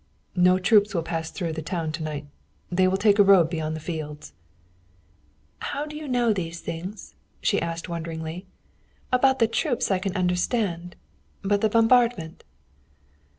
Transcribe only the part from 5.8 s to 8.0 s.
do you know these things?" she asked,